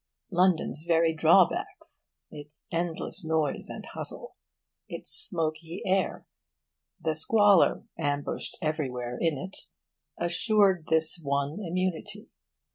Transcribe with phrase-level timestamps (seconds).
[0.31, 4.35] London's very drawbacks its endless noise and hustle,
[4.89, 6.25] its smoky air,
[6.99, 9.55] the squalor ambushed everywhere in it
[10.17, 12.29] assured this one immunity.